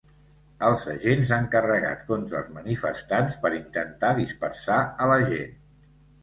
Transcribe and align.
Els 0.67 0.85
agents 0.93 1.33
han 1.35 1.43
carregat 1.55 2.01
contra 2.07 2.39
els 2.39 2.49
manifestants 2.55 3.37
per 3.45 3.53
intentar 3.59 4.11
dispersar 4.23 4.81
a 5.07 5.11
la 5.15 5.21
gent. 5.29 5.55